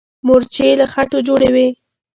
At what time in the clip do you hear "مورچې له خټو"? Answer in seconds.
0.25-1.19